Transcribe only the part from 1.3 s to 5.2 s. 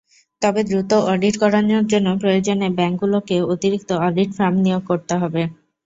করানোর জন্য প্রয়োজনে ব্যাংকগুলোকে অতিরিক্ত অডিট ফার্ম নিয়োগ করতে